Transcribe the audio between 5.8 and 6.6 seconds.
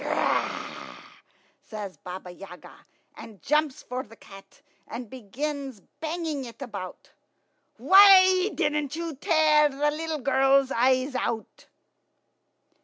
banging it